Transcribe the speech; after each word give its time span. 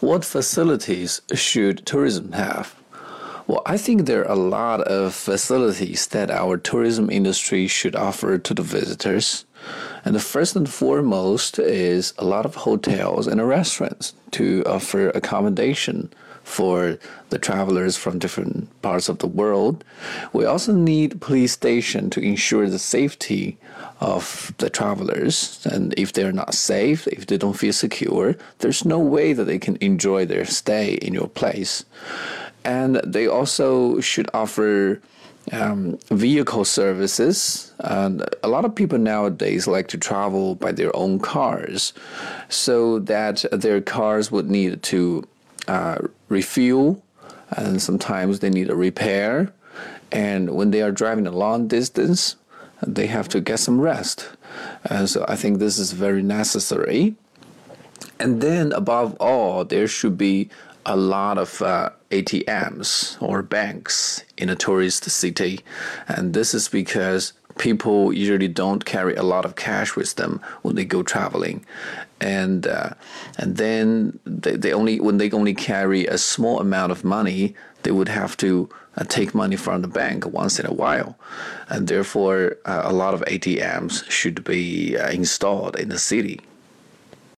What 0.00 0.26
facilities 0.26 1.22
should 1.32 1.86
tourism 1.86 2.32
have? 2.32 2.74
Well, 3.46 3.62
I 3.64 3.76
think 3.76 4.06
there 4.06 4.22
are 4.26 4.32
a 4.32 4.34
lot 4.34 4.80
of 4.80 5.14
facilities 5.14 6.08
that 6.08 6.32
our 6.32 6.56
tourism 6.56 7.08
industry 7.10 7.68
should 7.68 7.94
offer 7.94 8.38
to 8.38 8.54
the 8.54 8.62
visitors. 8.62 9.44
And 10.04 10.16
the 10.16 10.20
first 10.20 10.56
and 10.56 10.68
foremost 10.68 11.58
is 11.60 12.12
a 12.18 12.24
lot 12.24 12.44
of 12.44 12.56
hotels 12.56 13.28
and 13.28 13.46
restaurants 13.46 14.14
to 14.32 14.64
offer 14.66 15.10
accommodation 15.10 16.12
for 16.42 16.98
the 17.30 17.38
travelers 17.38 17.96
from 17.96 18.18
different 18.18 18.68
parts 18.82 19.08
of 19.08 19.18
the 19.18 19.26
world. 19.26 19.84
We 20.32 20.44
also 20.44 20.72
need 20.72 21.20
police 21.20 21.52
station 21.52 22.10
to 22.10 22.20
ensure 22.20 22.68
the 22.68 22.78
safety 22.78 23.58
of 24.00 24.54
the 24.58 24.70
travelers. 24.70 25.66
And 25.70 25.92
if 25.96 26.12
they're 26.12 26.32
not 26.32 26.54
safe, 26.54 27.08
if 27.08 27.26
they 27.26 27.36
don't 27.36 27.58
feel 27.58 27.72
secure, 27.72 28.36
there's 28.58 28.84
no 28.84 28.98
way 28.98 29.32
that 29.32 29.44
they 29.44 29.58
can 29.58 29.76
enjoy 29.80 30.24
their 30.24 30.44
stay 30.44 30.94
in 30.94 31.14
your 31.14 31.28
place. 31.28 31.84
And 32.66 32.96
they 33.04 33.28
also 33.28 34.00
should 34.00 34.28
offer 34.34 35.00
um, 35.52 35.98
vehicle 36.10 36.64
services. 36.64 37.72
And 37.78 38.24
a 38.42 38.48
lot 38.48 38.64
of 38.64 38.74
people 38.74 38.98
nowadays 38.98 39.68
like 39.68 39.86
to 39.88 39.98
travel 39.98 40.56
by 40.56 40.72
their 40.72 40.94
own 40.96 41.20
cars, 41.20 41.92
so 42.48 42.98
that 42.98 43.44
their 43.52 43.80
cars 43.80 44.32
would 44.32 44.50
need 44.50 44.82
to 44.82 45.22
uh, 45.68 45.98
refuel, 46.28 47.00
and 47.50 47.80
sometimes 47.80 48.40
they 48.40 48.50
need 48.50 48.68
a 48.68 48.74
repair. 48.74 49.52
And 50.10 50.50
when 50.50 50.72
they 50.72 50.82
are 50.82 50.90
driving 50.92 51.26
a 51.26 51.36
long 51.44 51.68
distance, 51.68 52.34
they 52.84 53.06
have 53.06 53.28
to 53.28 53.40
get 53.40 53.60
some 53.60 53.80
rest. 53.80 54.28
And 54.84 55.08
so 55.08 55.24
I 55.28 55.36
think 55.36 55.58
this 55.58 55.78
is 55.78 55.92
very 55.92 56.22
necessary. 56.22 57.14
And 58.18 58.40
then, 58.40 58.72
above 58.72 59.14
all, 59.20 59.64
there 59.64 59.86
should 59.86 60.18
be 60.18 60.48
a 60.84 60.96
lot 60.96 61.38
of 61.38 61.62
uh, 61.62 61.90
ATMs 62.10 63.20
or 63.20 63.42
banks 63.42 64.24
in 64.36 64.48
a 64.48 64.56
tourist 64.56 65.04
city. 65.10 65.60
And 66.08 66.34
this 66.34 66.54
is 66.54 66.68
because 66.68 67.32
people 67.58 68.12
usually 68.12 68.48
don't 68.48 68.84
carry 68.84 69.14
a 69.16 69.22
lot 69.22 69.44
of 69.44 69.56
cash 69.56 69.96
with 69.96 70.14
them 70.16 70.40
when 70.62 70.76
they 70.76 70.84
go 70.84 71.02
traveling. 71.02 71.64
And 72.20 72.66
uh, 72.66 72.90
and 73.38 73.56
then 73.56 74.18
they, 74.24 74.56
they 74.56 74.72
only 74.72 75.00
when 75.00 75.18
they 75.18 75.30
only 75.30 75.54
carry 75.54 76.06
a 76.06 76.18
small 76.18 76.60
amount 76.60 76.92
of 76.92 77.04
money 77.04 77.54
they 77.82 77.92
would 77.92 78.08
have 78.08 78.36
to 78.36 78.68
uh, 78.96 79.04
take 79.04 79.32
money 79.32 79.54
from 79.54 79.80
the 79.80 79.88
bank 79.88 80.26
once 80.26 80.58
in 80.58 80.66
a 80.66 80.72
while. 80.72 81.16
And 81.68 81.86
therefore 81.86 82.56
uh, 82.64 82.82
a 82.84 82.92
lot 82.92 83.14
of 83.14 83.20
ATMs 83.22 84.10
should 84.10 84.42
be 84.42 84.96
uh, 84.96 85.10
installed 85.10 85.76
in 85.76 85.90
the 85.90 85.98
city 85.98 86.40